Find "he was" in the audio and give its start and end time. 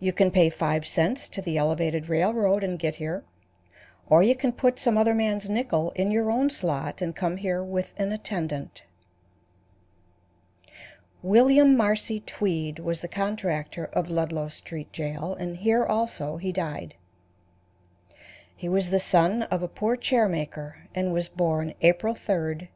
18.56-18.88